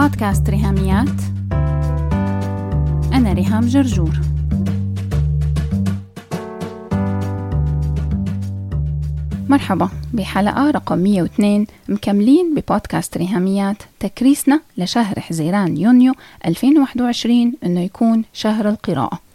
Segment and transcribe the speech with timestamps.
[0.00, 1.20] بودكاست ريهاميات.
[3.12, 4.20] أنا ريهام جرجور.
[9.48, 9.88] مرحبا.
[10.12, 13.76] بحلقة رقم 102 مكملين ببودكاست ريهاميات.
[14.00, 16.14] تكريسنا لشهر حزيران يونيو
[16.46, 19.29] 2021 إنه يكون شهر القراءة.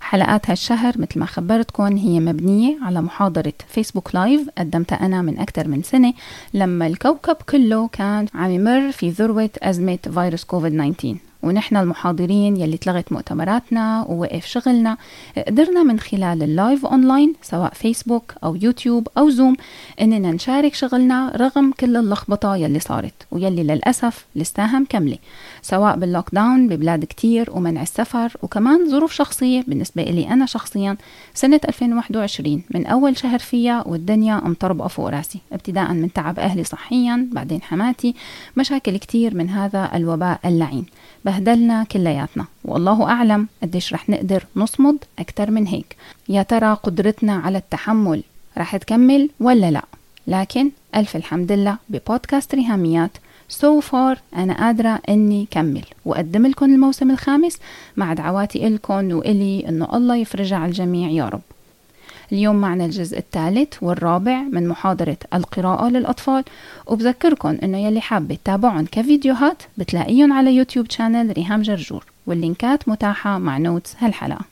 [0.00, 5.68] حلقات هالشهر مثل ما خبرتكم هي مبنية على محاضرة فيسبوك لايف قدمتها أنا من أكثر
[5.68, 6.14] من سنة
[6.54, 12.76] لما الكوكب كله كان عم يمر في ذروة أزمة فيروس كوفيد 19 ونحن المحاضرين يلي
[12.76, 14.96] تلغت مؤتمراتنا ووقف شغلنا
[15.46, 19.56] قدرنا من خلال ال live online سواء فيسبوك أو يوتيوب أو زوم
[20.00, 25.18] إننا نشارك شغلنا رغم كل اللخبطة يلي صارت ويلي للأسف لساها مكملة
[25.62, 30.96] سواء بال lockdown ببلاد كتير ومنع السفر وكمان ظروف شخصية بالنسبة لي أنا شخصيا
[31.34, 37.28] سنة 2021 من أول شهر فيها والدنيا مطربقة فوق راسي ابتداء من تعب أهلي صحيا
[37.32, 38.14] بعدين حماتي
[38.56, 40.86] مشاكل كتير من هذا الوباء اللعين.
[41.24, 42.44] بهدلنا كلياتنا.
[42.64, 45.96] والله أعلم قديش رح نقدر نصمد أكتر من هيك.
[46.28, 48.22] يا ترى قدرتنا على التحمل
[48.58, 49.82] رح تكمل ولا لا؟
[50.26, 53.10] لكن ألف الحمد لله ببودكاست ريهاميات.
[53.48, 55.84] سو so فار أنا قادرة إني كمل.
[56.04, 57.58] وأقدم لكم الموسم الخامس
[57.96, 61.10] مع دعواتي إلكم وإلي إنه الله يفرجها على الجميع.
[61.10, 61.40] يا رب.
[62.32, 66.44] اليوم معنا الجزء الثالث والرابع من محاضرة القراءة للأطفال.
[66.86, 72.88] وبذكركم إنه يلي حابة تتابعهم كفيديوهات بتلاقيهم على يوتيوب channel ريهام جرجور وال link ات
[72.88, 74.44] متاحة مع notes هالحلقة.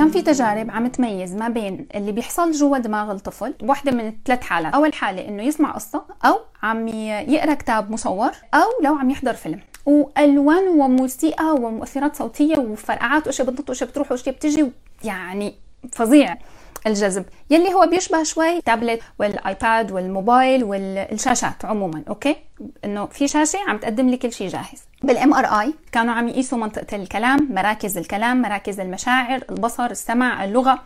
[0.00, 4.42] كان في تجارب عم تميز ما بين اللي بيحصل جوا دماغ الطفل واحدة من ثلاث
[4.42, 4.74] حالات.
[4.74, 9.60] أول حالة إنه يسمع قصة أو عم يقرأ كتاب مصور أو لو عم يحضر فيلم.
[9.86, 14.70] وألوان وموسيقى ومؤثرات صوتية وفرقعات واشياء بتنط واشياء بتروح واشياء بتجي
[15.04, 15.54] يعني
[15.92, 16.36] فظيع.
[16.86, 22.36] الجذب يلي هو بيشبه شوي tablet وال iPad والموبايل والشاشات عموما أوكي؟
[22.84, 24.82] إنه في شاشة عم تقدم لي كل شيء جاهز.
[25.02, 30.78] بال MRI كانوا عم يقيسوا منطقة الكلام مراكز الكلام مراكز المشاعر البصر السمع اللغة.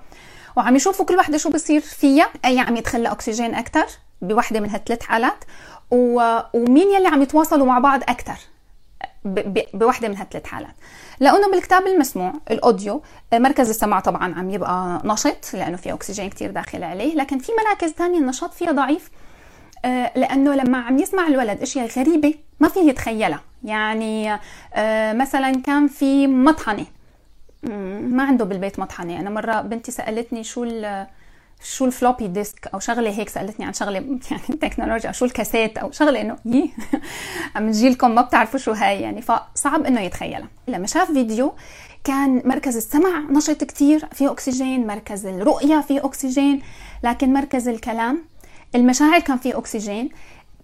[0.56, 3.86] وعم يشوفوا كل وحدة شو بصير فيها أي عم يدخل أكسجين أكثر
[4.22, 5.44] بوحدة من هالثلاث حالات.
[5.90, 6.38] و...
[6.52, 8.36] ومين يلي عم يتواصلوا مع بعض أكثر
[9.74, 10.74] بوحدة من هالثلاث حالات.
[11.20, 13.02] لأنه بالكتاب المسموع الأوديو
[13.32, 17.90] مركز السمع طبعا عم يبقى نشط لأنه في أكسجين كتير داخل عليه لكن في مراكز
[17.90, 19.10] ثانية النشاط فيها ضعيف
[19.84, 23.40] آه، لأنه لما عم يسمع الولد أشياء غريبة ما فيه يتخيلها.
[23.64, 24.38] يعني
[24.74, 26.86] آه، مثلا كان في مطحنة.
[28.00, 29.20] ما عنده بالبيت مطحنة.
[29.20, 30.64] أنا مرة بنتي سألتني شو
[31.62, 33.98] شو ال floppy disk أو شغلة هيك سألتني عن شغلة
[34.30, 36.70] يعني تكنولوجيا شو الكاسيت أو شغلة إنه يي
[37.56, 39.22] من جيلكم ما بتعرفوا شو هاي يعني.
[39.22, 40.48] فصعب إنه يتخيلها.
[40.68, 41.54] لما شاف فيديو
[42.04, 46.62] كان مركز السمع نشط كتير فيه أكسجين مركز الرؤية فيه أكسجين
[47.02, 48.24] لكن مركز الكلام
[48.74, 50.08] المشاعر كان فيه أكسجين.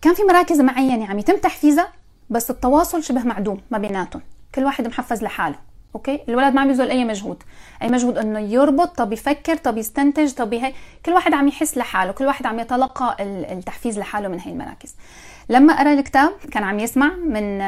[0.03, 1.93] كان في مراكز معينة عم يتم تحفيزها
[2.31, 4.23] بس التواصل شبه معدوم ما بيناتهم.
[4.55, 5.70] كل واحد محفز لحاله.
[5.95, 7.43] أوكي؟ الولد ما عم يبذل أي مجهود.
[7.83, 10.73] أي مجهود إنه يربط طب يفكر طب يستنتج طب هي
[11.07, 14.95] كل واحد عم يحس لحاله كل واحد عم يتلقى التحفيز لحاله من هي المراكز.
[15.51, 17.61] لما قرأ الكتاب كان عم يسمع من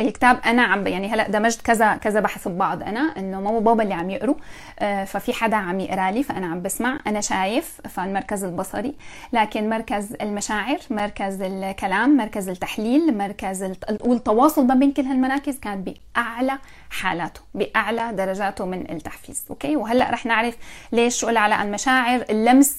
[0.00, 3.94] الكتاب أنا عم يعني هلأ دمجت كذا كذا بحث ببعض أنا إنه ماما وبابا اللي
[3.94, 4.34] عم يقروا
[4.78, 8.94] آه، ففي حدا عم يقرأ لي فأنا عم بسمع أنا شايف فالمركز البصري
[9.32, 16.58] لكن مركز المشاعر مركز الكلام مركز التحليل مركز والتواصل ما بين كل هالمراكز كانت بأعلى
[16.90, 20.56] حالاته بأعلى درجاته من التحفيز أوكي؟ وهلأ رح نعرف
[20.92, 22.76] ليش شو على المشاعر اللمس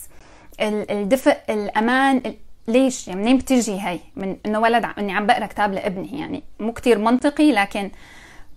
[0.60, 2.22] الدفء الأمان
[2.68, 6.74] ليش؟ يعني منين بتجي هي؟ من إنه ولد إني عم بقرأ كتاب لابني يعني مو
[6.74, 7.92] كتير منطقي لكن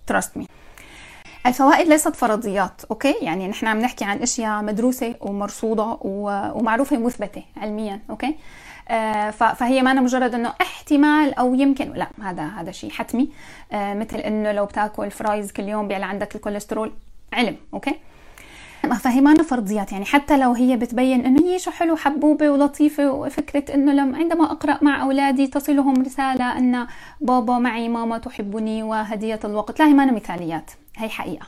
[0.07, 0.45] trust me
[1.45, 7.99] الفوائد ليست فرضيات أوكي؟ يعني نحن عم نحكي عن أشياء مدروسة ومرصودة ومعروفة مثبته علميا
[8.09, 8.35] أوكي؟
[8.89, 13.29] آه فهي ما مجرد إنه احتمال أو يمكن لا هذا هذا شيء حتمي.
[13.71, 16.91] آه مثل إنه لو بتاكل fries كل يوم بيعلى عندك الكوليسترول
[17.33, 17.95] علم أوكي؟
[18.83, 23.75] فهي ما فرضيات يعني حتى لو هي بتبين إنه هي شو حلو حبوبة ولطيفة وفكرة
[23.75, 26.87] إنه لما عندما أقرأ مع أولادي تصلهم رسالة إن
[27.21, 29.79] بابا معي ماما تحبني وهدية الوقت.
[29.79, 31.47] لا هي ما مثاليات هي حقيقة.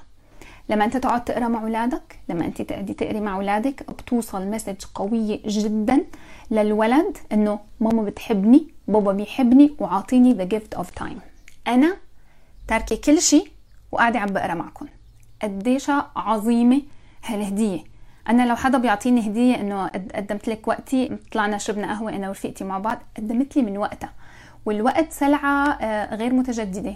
[0.70, 5.40] لما أنت تقعد تقرأ مع أولادك لما أنت تقعدي تقري مع أولادك بتوصل message قوية
[5.46, 6.06] جدا
[6.52, 11.20] للولد إنه ماما بتحبني بابا بيحبني وعاطيني the gift of time
[11.68, 11.98] أنا
[12.68, 13.48] تاركة كل شيء
[13.92, 14.86] وقاعدة عم بقرأ معكم
[15.42, 16.82] قديش عظيمة
[17.26, 17.84] هالهديه
[18.30, 22.78] أنا لو حدا بيعطيني هدية إنه قدمت لك وقتي طلعنا شربنا قهوة أنا ورفيقتي مع
[22.78, 24.14] بعض قدمت لي من وقتها.
[24.66, 26.94] والوقت سلعة آه، غير متجددة.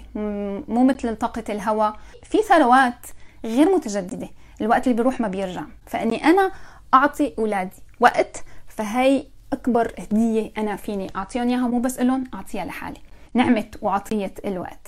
[0.67, 3.07] مو مثل طاقة الهواء في ثروات
[3.45, 4.29] غير متجددة.
[4.61, 5.63] الوقت اللي بيروح ما بيرجع.
[5.85, 6.51] فإني أنا
[6.93, 12.99] أعطي أولادي وقت فهي أكبر هدية أنا فيني أعطيهم إياها مو بس لهم أعطيها لحالي.
[13.33, 14.87] نعمة وعطية الوقت.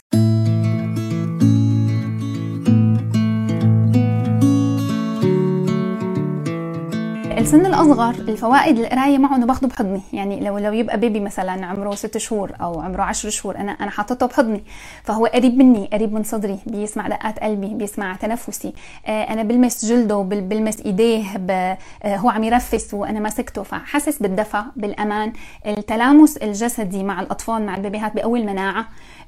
[7.48, 10.02] السن الأصغر الفوائد القراية معه إنه باخده بحضني.
[10.14, 13.90] يعني لو لو يبقى بيبي مثلا عمره ست شهور أو عمره عشر شهور أنا أنا
[13.92, 14.64] حاطته بحضني.
[15.04, 18.74] فهو قريب مني قريب من صدري بيسمع دقات قلبي بيسمع تنفسي.
[19.06, 25.34] آه أنا بلمس جلده بلمس إيديه آه هو عم يرفس وأنا ماسكته فحاسس بالدفى بالأمان.
[25.68, 28.88] التلامس الجسدي مع الأطفال مع البيبيهات بقوي المناعة.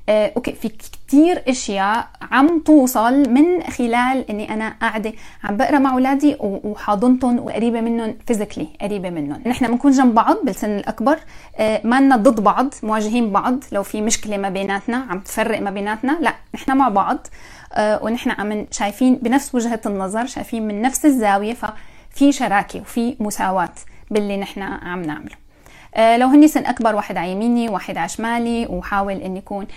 [0.09, 5.13] أوكي في كتير أشياء عم توصل من خلال إني أنا قاعدة
[5.43, 9.41] عم بقرأ مع أولادي وحاضنتهم وقريبة منهم physically قريبة منهم.
[9.45, 11.19] نحن بنكون جنب بعض بالسن الأكبر.
[11.57, 13.63] آه، ما لنا ضد بعض مواجهين بعض.
[13.71, 16.17] لو في مشكلة ما بيناتنا عم تفرق ما بيناتنا.
[16.21, 17.27] لا نحن مع بعض.
[17.73, 21.53] آه، ونحن عم شايفين بنفس وجهة النظر شايفين من نفس الزاوية.
[21.53, 23.73] ففي شراكة وفي مساواة
[24.11, 25.35] باللي نحن عم نعمله.
[25.35, 25.48] آه،
[25.97, 29.67] لو هني سن أكبر واحد على يميني واحد على شمالي وحاول ان يكون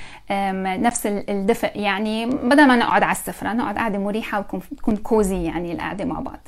[0.83, 4.39] نفس الدفء يعني بدل ما نقعد على السفرة نقعد قاعدة مريحة
[4.73, 6.39] وتكون كوزي يعني القعدة مع بعض.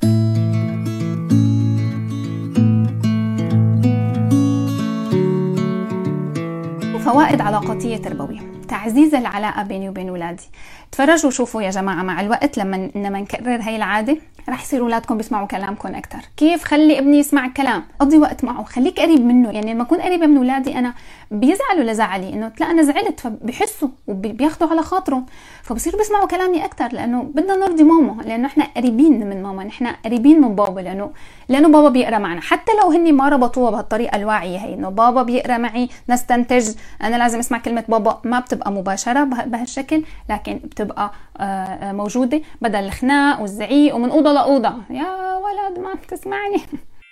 [7.04, 8.40] فوائد علاقاتية تربوية.
[8.68, 10.42] تعزيز العلاقة بيني وبين أولادي
[10.92, 14.16] تفرجوا وشوفوا يا جماعة مع الوقت لما لما نكرر هاي العادة
[14.48, 19.00] رح يصير اولادكم بيسمعوا كلامكم أكثر كيف خلي ابني يسمع الكلام؟ قضي وقت معه خليك
[19.00, 19.50] قريب منه.
[19.50, 20.94] يعني لما أكون قريبة من اولادي أنا
[21.30, 25.26] بيزعلوا لزعلي إنه لا أنا زعلت فبحسوا وبياخذوا على خاطرهم
[25.62, 30.40] فبصيروا بيسمعوا كلامي أكثر لأنه بدنا نرضي ماما لأنه إحنا قريبين من ماما نحن قريبين
[30.40, 31.10] من بابا لأنه
[31.48, 32.40] لأنه بابا بيقرأ معنا.
[32.40, 36.68] حتى لو هني ما ربطوها بهالطريقة الواعية هي إنه بابا بيقرأ معي نستنتج
[37.02, 42.78] أنا لازم أسمع كلمة بابا ما بتبقى مباشرة بهالشكل لكن بتبقى آه، آه، موجودة بدل
[42.78, 44.10] الخناق والزعيق ومن
[44.40, 44.68] أوضة.
[44.68, 46.60] لاوضه يا ولد ما بتسمعني.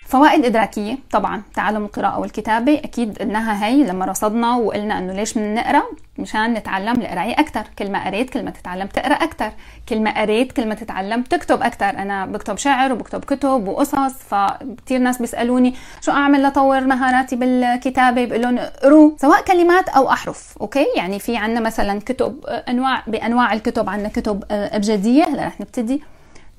[0.07, 2.73] فوائد إدراكية طبعا تعلم القراءة والكتابة.
[2.83, 5.83] أكيد قلناها هي لما رصدنا وقلنا إنه ليش بدنا نقرأ
[6.17, 9.51] مشان نتعلم القراية أكثر كل ما قريت كل ما تتعلم تقرأ أكثر
[9.89, 14.99] كل ما قريت كل ما تتعلم تكتب أكثر أنا بكتب شعر وبكتب كتب وقصص فكتير
[14.99, 20.85] ناس بيسألوني شو أعمل لطور مهاراتي بالكتابة؟ بقول لهم اقروا سواء كلمات أو أحرف أوكي؟
[20.95, 23.89] يعني في عنا مثلا كتب أنواع بأنواع الكتب.
[23.89, 25.23] عنا كتب أبجدية.
[25.23, 26.03] هلا رح نبتدي.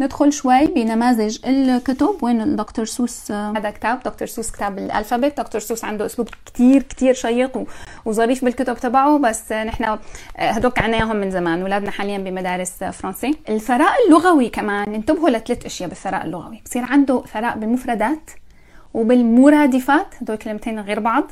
[0.00, 5.84] ندخل شوي بنماذج الكتب وين الدكتور سوس هذا كتاب دكتور سوس كتاب الالفابت دكتور سوس
[5.84, 7.64] عنده أسلوب كتير كتير شيق
[8.04, 9.98] وظريف بالكتب تبعه بس نحن
[10.36, 13.34] هدوك عناهم من زمان اولادنا حاليا بمدارس فرنسي.
[13.48, 16.62] الثراء اللغوي كمان انتبهوا لثلاث أشياء بالثراء اللغوي.
[16.64, 18.30] بصير عنده ثراء بالمفردات
[18.94, 21.24] وبالمرادفات هدول كلمتين غير بعض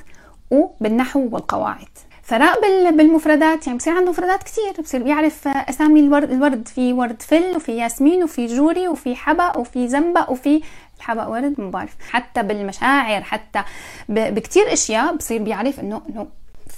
[0.51, 1.89] وبالنحو والقواعد.
[2.27, 2.61] ثراء
[2.91, 6.69] بالمفردات يعني بصير عنده مفردات كثير بصير بيعرف أسامي الورد الورد.
[6.69, 10.63] في ورد فل وفي ياسمين وفي جوري وفي حبق وفي زنبق وفي
[10.99, 13.63] الحبق ورد ما بعرف حتى بالمشاعر حتى
[14.09, 16.27] بكثير أشياء بصير بيعرف إنه إنه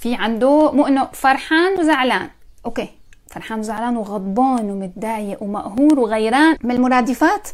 [0.01, 2.29] في عنده مو إنه فرحان وزعلان.
[2.65, 2.89] أوكي
[3.29, 6.57] فرحان وزعلان وغضبان ومتضايق ومقهور وغيران.
[6.63, 7.49] من المرادفات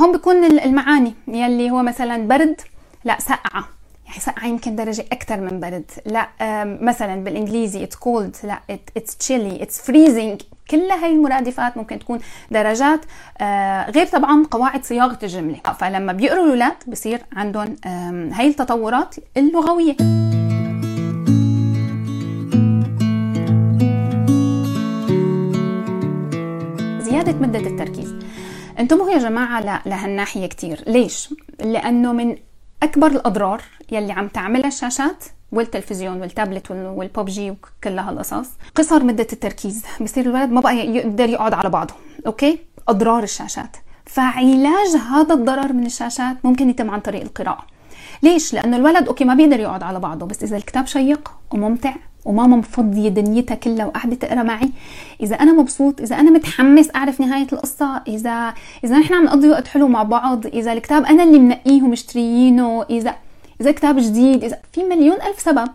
[0.00, 1.14] هون بيكون المعاني.
[1.28, 2.60] يلي هو مثلا برد
[3.04, 3.64] لا سقعه
[4.08, 5.90] يعني يمكن درجة أكثر من برد.
[6.06, 6.28] لا
[6.64, 8.60] مثلا بالإنجليزي it's cold لا
[8.98, 10.44] it's chilly it's freezing.
[10.70, 12.18] كل هاي المرادفات ممكن تكون
[12.50, 13.00] درجات
[13.38, 15.60] آه، غير طبعا قواعد صياغة الجملة.
[15.78, 17.76] فلما بيقروا الأولاد بصير عندهم
[18.32, 19.96] هاي التطورات اللغوية.
[27.00, 28.14] زيادة مدة التركيز.
[28.78, 30.84] انتبهوا يا جماعة لهالناحية كتير.
[30.86, 32.36] ليش؟ لأنه من
[32.82, 39.84] أكبر الأضرار يلي عم تعملها الشاشات والتلفزيون والتابلت والبوبجي وكل هالقصص قصر مدة التركيز.
[40.00, 41.94] بصير الولد ما بقى يقدر يقعد على بعضه.
[42.26, 43.76] أوكي؟ أضرار الشاشات.
[44.06, 47.66] فعلاج هذا الضرر من الشاشات ممكن يتم عن طريق القراءة.
[48.22, 52.56] ليش؟ لأنه الولد أوكي ما بيقدر يقعد على بعضه بس إذا الكتاب شيق وممتع وماما
[52.56, 54.70] مفضية دنيتها كلها وقاعدة تقرأ معي
[55.20, 58.54] إذا أنا مبسوط إذا أنا متحمس أعرف نهاية القصة إذا
[58.84, 63.14] إذا نحن عم نقضي وقت حلو مع بعض إذا الكتاب أنا اللي منقيه ومشتريينه إذا
[63.60, 65.68] إذا كتاب جديد إذا في مليون ألف سبب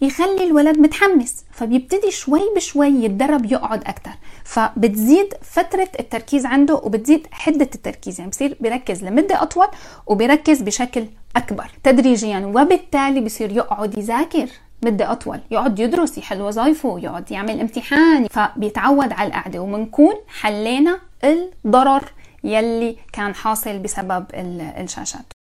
[0.00, 4.10] يخلي الولد متحمس فبيبتدي شوي بشوي يتدرب يقعد أكتر.
[4.44, 9.66] فبتزيد فترة التركيز عنده وبتزيد حدة التركيز يعني بصير بيركز لمدة أطول
[10.06, 14.48] وبيركز بشكل أكبر تدريجيا وبالتالي بصير يقعد يذاكر
[14.84, 19.58] مدة أطول يقعد يدرس يحل وظائفه يقعد يعمل امتحان فبيتعود على القعدة.
[19.58, 22.04] ومنكون حلينا الضرر
[22.44, 25.33] يلي كان حاصل بسبب الشاشات.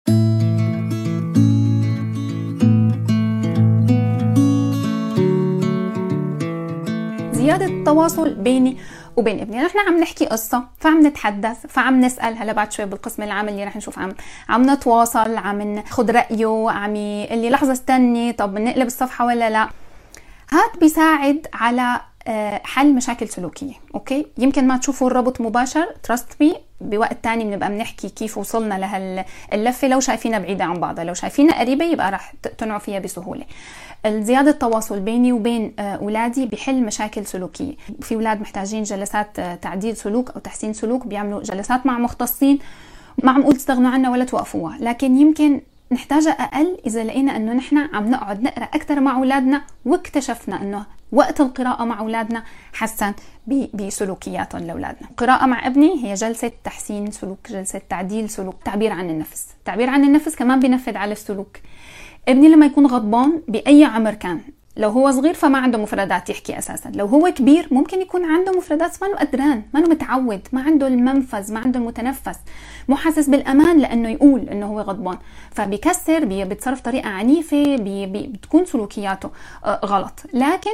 [7.51, 8.77] زيادة التواصل بيني
[9.17, 9.61] وبين ابني.
[9.61, 13.75] نحن عم نحكي قصة فعم نتحدث فعم نسال هلا بعد شوي بالقسم العملي اللي رح
[13.75, 13.99] نشوف.
[13.99, 14.13] عم
[14.49, 19.63] عم نتواصل عم ناخذ رأيه عم يقول لي لحظة استني طب نقلب الصفحة ولا لا.
[20.51, 26.55] هاد بيساعد على آه، حل مشاكل سلوكية أوكي؟ يمكن ما تشوفوا الربط مباشر trust me
[26.81, 31.85] بوقت تاني بنبقى بنحكي كيف وصلنا لهاللفه لو شايفينها بعيدة عن بعضها لو شايفينها قريبة
[31.85, 33.45] يبقى رح تقتنعوا فيها بسهولة.
[34.07, 37.73] زيادة التواصل بيني وبين آه، أولادي بحل مشاكل سلوكية.
[38.01, 42.59] في أولاد محتاجين جلسات آه، تعديل سلوك أو تحسين سلوك بيعملوا جلسات مع مختصين
[43.23, 44.77] ما عم أقول تستغنوا عنها ولا توقفوها.
[44.79, 50.61] لكن يمكن نحتاجها أقل إذا لقينا إنه نحن عم نقعد نقرأ أكثر مع أولادنا واكتشفنا
[50.61, 52.43] إنه وقت القراءة مع أولادنا
[52.73, 53.13] حسن
[53.73, 55.09] بسلوكياتهم لأولادنا.
[55.09, 59.47] القراءة مع ابني هي جلسة تحسين سلوك جلسة تعديل سلوك تعبير عن النفس.
[59.65, 61.57] تعبير عن النفس كمان بينفذ على السلوك.
[62.27, 64.41] ابني لما يكون غضبان بأي عمر كان
[64.77, 69.03] لو هو صغير فما عنده مفردات يحكي أساسا لو هو كبير ممكن يكون عنده مفردات
[69.03, 72.39] ما قدران ما متعود ما عنده المنفذ ما عنده المتنفس
[72.89, 75.17] مو حاسس بالأمان لأنه يقول إنه هو غضبان.
[75.51, 79.29] فبيكسر بيتصرف طريقه عنيفة بي بتكون سلوكياته
[79.65, 80.23] آه، غلط.
[80.33, 80.71] لكن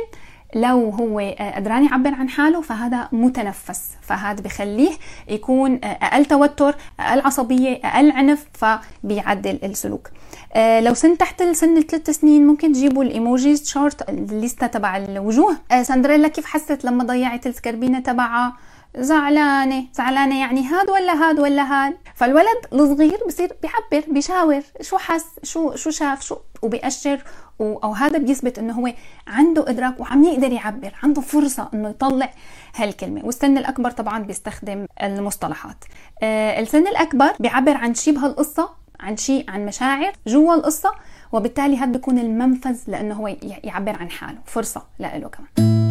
[0.56, 3.92] لو هو آه، قدران يعبر عن حاله فهذا متنفس.
[4.02, 4.92] فهذا بخليه
[5.28, 10.10] يكون آه، أقل توتر أقل عصبية أقل عنف فبيعدل السلوك.
[10.54, 15.58] آه، لو سن تحت السن الثلاث سنين ممكن تجيبوا الإيموجيز شارت الليستة تبع الوجوه.
[15.82, 18.54] ساندريلا كيف حست لما ضيعت السكربينة تبعها؟
[19.00, 19.86] زعلانة.
[19.94, 21.98] زعلانة يعني هاد ولا هاد ولا هاد.
[22.16, 24.62] فالولد الصغير بصير بيعبر بيشاور.
[24.82, 27.24] شو حس؟ شو شو شاف؟ شو؟ وبيأشر.
[27.62, 28.94] أو هذا بيثبت إنه هو
[29.28, 32.32] عنده إدراك وعم يقدر يعبر عنده فرصة إنه يطلع
[32.76, 33.26] هالكلمة.
[33.26, 35.86] والسن الأكبر طبعا بيستخدم المصطلحات.
[36.22, 40.92] آه السن الأكبر بيعبر عن شيء بهالقصة عن شيء عن مشاعر جوا القصة
[41.32, 43.28] وبالتالي هذا بيكون المنفذ لإنه هو
[43.64, 44.38] يعبر عن حاله.
[44.46, 45.87] فرصة له كمان.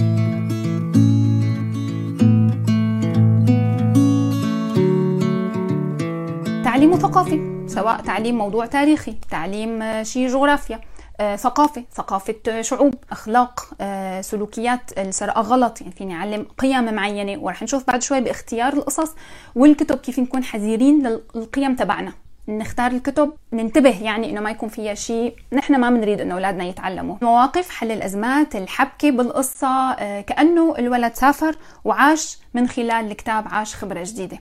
[6.77, 10.81] تعليم ثقافي سواء تعليم موضوع تاريخي تعليم آه، شيء جغرافيا
[11.21, 17.63] آه، ثقافة ثقافة شعوب أخلاق آه، سلوكيات السرقة غلط يعني فيني أعلم قيم معينة ورح
[17.63, 19.15] نشوف بعد شوي باختيار القصص
[19.55, 22.13] والكتب كيف نكون حذرين للقيم تبعنا.
[22.49, 27.17] نختار الكتب ننتبه يعني إنه ما يكون فيها شيء نحن ما بنريد إنه أولادنا يتعلموا.
[27.23, 34.39] مواقف حل الأزمات الحبكة بالقصة كأنه الولد سافر وعاش من خلال الكتاب عاش خبرة جديدة.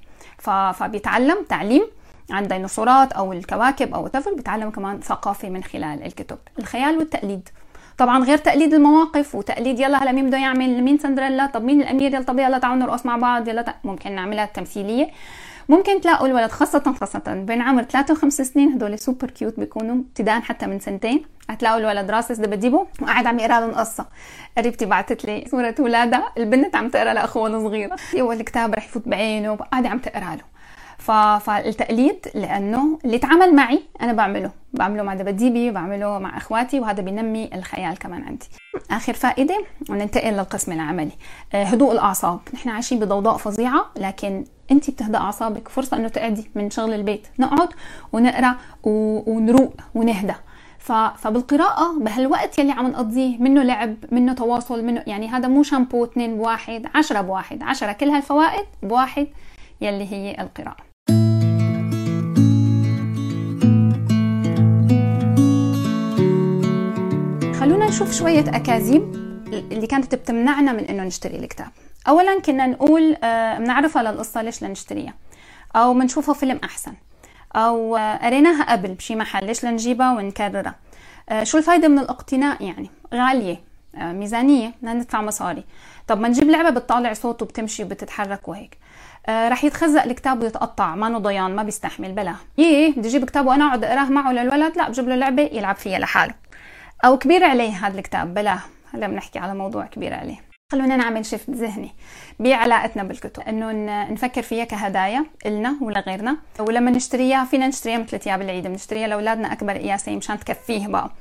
[0.73, 1.83] فبيتعلم تعليم
[2.31, 6.37] عن ديناصورات أو الكواكب أو تفر بيتعلم كمان ثقافة من خلال الكتب.
[6.59, 7.49] الخيال والتقليد.
[7.97, 12.13] طبعا غير تقليد المواقف وتقليد يلا هلا مين بده يعمل مين سندريلا طب مين الأمير
[12.13, 15.09] يلا طب يلا تعالوا نرقص مع بعض يلا ممكن نعملها تمثيلية.
[15.69, 19.95] ممكن تلاقوا الولد خاصة خاصة بين عمر 3 و 5 سنين هدول super cute بيكونوا
[19.95, 21.25] ابتداء حتى من سنتين.
[21.49, 24.05] هتلاقوا الولد راسس دبديبه وقاعد عم يقرا لهم قصه
[24.57, 27.89] قريبتي بعثت لي صورة ولادها البنت عم تقرا لاخوها الصغير
[28.19, 30.54] هو الكتاب رح يفوت بعينه قاعدة عم تقرا له.
[31.05, 34.51] فالتقليد لأنه اللي اتعمل معي أنا بعمله.
[34.73, 38.45] بعمله مع دبديبي بعمله مع إخواتي وهذا بينمي الخيال كمان عندي.
[38.91, 41.11] آخر فائدة وننتقل للقسم العملي.
[41.53, 42.39] آه، هدوء الأعصاب.
[42.53, 47.27] نحن عايشين بضوضاء فظيعة لكن انت بتهدأ أعصابك فرصة إنه تأدي من شغل البيت.
[47.39, 47.69] نقعد
[48.13, 50.33] ونقرأ ونروق ونهدى
[51.17, 56.37] فبالقراءة بهالوقت يلي عم نقضيه منه لعب منه تواصل منه يعني هذا مو شامبو اثنين
[56.37, 57.91] بواحد عشرة بواحد عشرة.
[57.91, 59.27] كل هالفوائد بواحد
[59.81, 60.84] يلي هي القراءة.
[67.95, 69.15] نشوف شوية أكاذيب
[69.71, 71.67] اللي كانت بتمنعنا من إنه نشتري الكتاب.
[72.07, 75.13] أولا كنا نقول آه، بنعرفها للقصة ليش لنشتريها
[75.75, 76.93] أو بنشوفها فيلم أحسن
[77.55, 80.75] أو آه، قريناها قبل بشي محل ليش لنجيبها ونكررها.
[81.29, 83.61] آه، شو الفايدة من الاقتناء؟ يعني غالية
[83.93, 85.63] ميزانية بدنا ندفع مصاري.
[86.07, 88.77] طب ما نجيب لعبة بتطالع صوت وبتمشي وبتتحرك وهيك.
[89.29, 92.35] رح يتخزق الكتاب ويتقطع ما ضيان ما بيستحمل بلا.
[92.57, 95.99] يي بدي أجيب كتاب وأنا أقعد أقراه معه للولد؟ لا بجيب له لعبة يلعب فيها
[95.99, 96.44] لحاله.
[97.05, 98.57] أو كبير عليه هذا الكتاب بلا
[98.93, 100.37] هلا بنحكي على موضوع كبير عليه.
[100.71, 101.91] خلونا نعمل شيفت ذهني
[102.39, 103.43] بعلاقتنا بالكتب.
[103.43, 103.71] إنه
[104.11, 108.67] نفكر فيها كهدايا إلنا ولغيرنا ولما نشتريها فينا نشتريها مثل ثياب العيد.
[108.67, 111.11] بنشتريها لأولادنا أكبر قياسين مشان تكفيه بقى.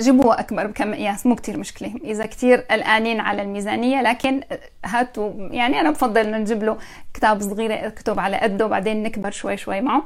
[0.00, 1.94] جيبوها أكبر بكم مقياس مو كتير مشكلة.
[2.04, 4.40] إذا كتير قلقانين على الميزانية لكن
[4.84, 5.32] هاتوا.
[5.50, 6.78] يعني أنا بفضل إنه نجيب له
[7.14, 10.02] كتاب صغيره كتب على قده وبعدين نكبر شوي شوي معه.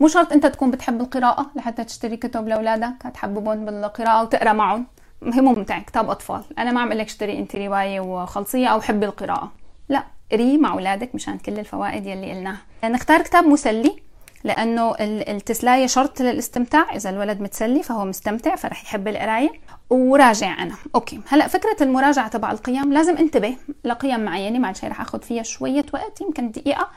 [0.00, 4.86] مو شرط انت تكون بتحب القراءة لحتى تشتري كتب لأولادك تحببهم بالقراءة وتقرأ معهم.
[5.22, 6.42] هي ممتع كتاب أطفال.
[6.58, 9.52] أنا ما عم لك اشتري أنت رواية وخلصية أو حبي القراءة.
[9.88, 12.58] لا قري مع أولادك مشان كل الفوائد يلي قلناها.
[12.84, 13.96] نختار كتاب مسلي
[14.44, 16.94] لأنه التسلاية شرط للاستمتاع.
[16.94, 19.50] إذا الولد متسلي فهو مستمتع فرح يحب القراية.
[19.90, 20.74] وراجع أنا.
[20.94, 21.20] أوكي.
[21.28, 26.20] هلأ فكرة المراجعة تبع القيم لازم انتبه لقيم معينة معلش رح آخذ فيها شوية وقت
[26.20, 26.88] يمكن دقيقة.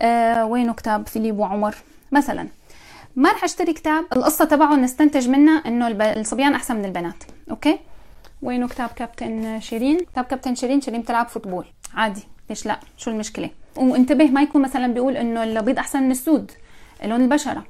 [0.00, 1.74] آه وينه كتاب فيليب وعمر؟
[2.12, 2.48] مثلا
[3.16, 7.78] ما رح أشتري كتاب القصة تبعه نستنتج منها إنه الصبيان أحسن من البنات أوكي؟
[8.42, 11.64] وينه كتاب كابتن شيرين؟ كتاب كابتن شيرين شيرين بتلعب football.
[11.94, 16.52] عادي ليش لا؟ شو المشكلة؟ وانتبه ما يكون مثلا بيقول إنه البيض أحسن من السود
[17.04, 17.64] لون البشرة.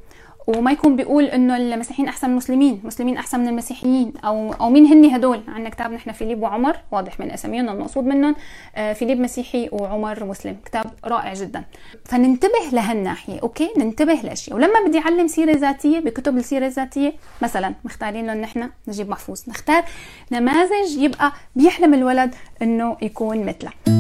[0.48, 4.86] وما يكون بيقول إنه المسيحيين أحسن من المسلمين المسلمين أحسن من المسيحيين أو أو مين
[4.86, 8.34] هن هدول؟ عندنا كتاب نحن فيليب وعمر واضح من أساميهم المقصود منهم
[8.76, 10.56] آه، فيليب مسيحي وعمر مسلم.
[10.64, 11.62] كتاب رائع جدا.
[12.04, 17.12] فننتبه لهالناحية أوكي؟ ننتبه لاشياء ولما بدي أعلم سيرة ذاتية بكتب السيرة الذاتية
[17.42, 19.42] مثلا مختارين لهم نحن نجيب محفوظ.
[19.48, 19.84] نختار
[20.32, 23.97] نماذج يبقى بيحلم الولد إنه يكون مثله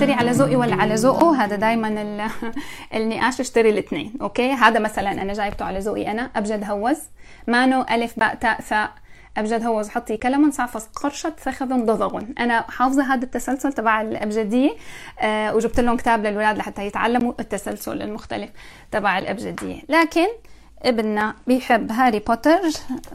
[0.00, 1.88] اشتري على ذوقي ولا على ذوقه هذا دائما
[2.94, 6.98] النقاش اشتري الاثنين أوكي؟ هذا مثلا أنا جايبته على ذوقي أنا أبجد هوز
[7.46, 8.90] مانو ألف باء تاء ثاء
[9.36, 14.70] أبجد هوز حطي كلمن سعفص قرشت ثخذ ضظغ أنا حافظة هذا التسلسل تبع الأبجدية
[15.20, 18.50] أه وجبت لهم كتاب للولاد لحتى يتعلموا التسلسل المختلف
[18.90, 19.82] تبع الأبجدية.
[19.88, 20.26] لكن
[20.82, 22.60] ابننا بيحب هاري بوتر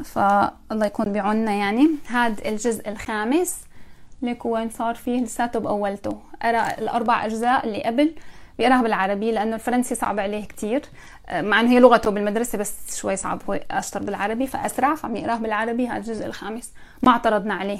[0.04, 1.90] فالله يكون بعوننا يعني.
[2.08, 3.58] هذا الجزء الخامس
[4.22, 6.18] لك وين صار فيه؟ لساته بأولته.
[6.46, 8.16] قرأ الأربع أجزاء اللي قبل
[8.58, 10.82] بيقراها بالعربي لأنه الفرنسي صعب عليه كتير.
[11.30, 13.42] آه، مع أنه هي لغته بالمدرسة بس شوي صعب.
[13.50, 16.72] هو أشطر بالعربي فأسرع فعم يقراه بالعربي هذا الجزء الخامس.
[17.04, 17.80] ما اعترضنا عليه.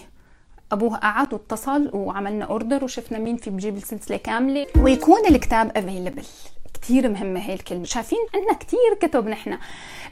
[0.72, 4.68] أبوه قعد واتصل وعملنا order وشفنا مين في بجيب السلسلة كاملة.
[4.78, 6.24] ويكون الكتاب available
[6.82, 7.84] كثير مهمة هي الكلمة.
[7.84, 9.58] شايفين؟ عندنا كثير كتب نحن.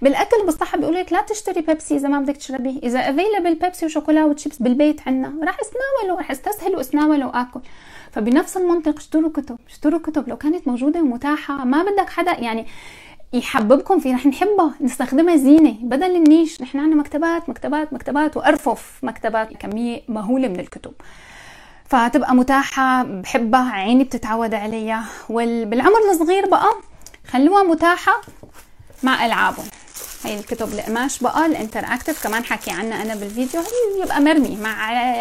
[0.01, 4.25] بالأكل بالصحة بيقول لك لا تشتري بيبسي إذا ما بدك تشربي إذا available بيبسي وشوكولا
[4.25, 5.45] وتشيبس بالبيت عندنا.
[5.45, 7.59] راح أتناوله راح أستسهل وأتناوله وآكل.
[8.13, 11.65] فبنفس المنطق اشتروا كتب اشتروا كتب لو كانت موجودة ومتاحة.
[11.65, 12.67] ما بدك حدا يعني
[13.33, 15.75] يحببكم فيه رح نحبها نستخدمها زينة.
[15.81, 20.93] بدل النيش نحن عندنا مكتبات مكتبات مكتبات وأرفف مكتبات كميه مهولة من الكتب.
[21.85, 25.05] فتبقى متاحة بحبها عيني بتتعود عليها.
[25.29, 26.69] وبالعمر الصغير بقى
[27.27, 28.21] خلوها متاحة
[29.03, 29.65] مع ألعابهم.
[30.25, 33.61] هي الكتب القماش بقى الانتراكتيف كمان حكي عنها أنا بالفيديو.
[33.61, 34.69] هي يبقى مرمي مع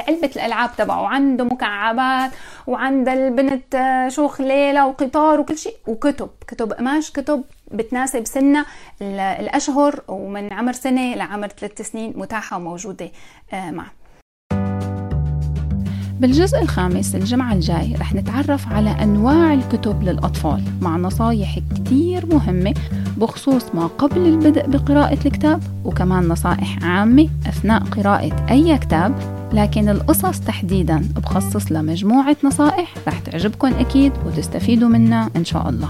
[0.08, 1.06] علبة الألعاب تبعه.
[1.06, 2.30] عنده مكعبات
[2.66, 6.30] وعند البنت شوخ ليلة وقطار وكل شيء وكتب.
[6.48, 8.66] كتب قماش كتب بتناسب سنة
[9.02, 13.10] الأشهر ومن عمر سنة لعمر ثلاث سنين متاحة وموجودة
[13.52, 14.01] آه، معه.
[16.22, 22.74] بالجزء الخامس الجمعة الجاي رح نتعرف على أنواع الكتب للأطفال مع نصايح كتير مهمة
[23.16, 29.14] بخصوص ما قبل البدء بقراءة الكتاب وكمان نصائح عامة أثناء قراءة أي كتاب
[29.52, 35.88] لكن القصص تحديدا بخصص لمجموعة نصائح رح تعجبكم أكيد وتستفيدوا منها إن شاء الله.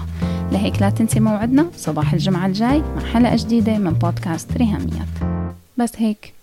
[0.51, 5.07] لهيك لا تنسي موعدنا صباح الجمعة الجاي مع حلقة جديدة من بودكاست ريهاميات.
[5.77, 6.42] بس هيك.